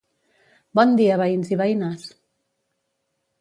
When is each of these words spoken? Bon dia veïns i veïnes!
Bon 0.79 0.95
dia 0.99 1.17
veïns 1.23 1.51
i 1.53 1.59
veïnes! 1.61 2.09